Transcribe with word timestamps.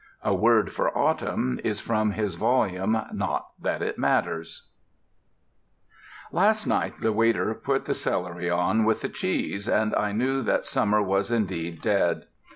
"A 0.23 0.33
Word 0.33 0.73
for 0.73 0.89
Autumn" 0.97 1.59
is 1.63 1.79
from 1.79 2.13
his 2.13 2.33
volume 2.33 2.99
Not 3.13 3.49
That 3.61 3.83
It 3.83 3.99
Matters. 3.99 4.67
Last 6.31 6.65
night 6.65 6.99
the 7.01 7.13
waiter 7.13 7.53
put 7.53 7.85
the 7.85 7.93
celery 7.93 8.49
on 8.49 8.83
with 8.83 9.01
the 9.01 9.09
cheese, 9.09 9.69
and 9.69 9.93
I 9.93 10.11
knew 10.11 10.41
that 10.41 10.65
summer 10.65 11.03
was 11.03 11.29
indeed 11.29 11.81
dead. 11.81 12.25